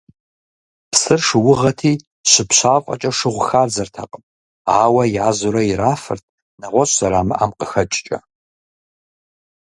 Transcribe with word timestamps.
Псыр 0.91 1.21
шыугъэти, 1.27 1.93
щыпщафӏэкӏэ 2.31 3.11
шыгъу 3.17 3.45
хадзэртэкъым, 3.47 4.23
ауэ 4.81 5.03
язурэ 5.27 5.61
ирафырт, 5.71 6.25
нэгъуэщӏ 6.59 6.95
зэрамыӏэм 6.97 7.51
къыхэкӏкӏэ. 7.57 8.17